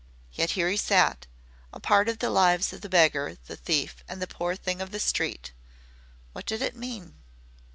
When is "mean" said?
6.75-7.21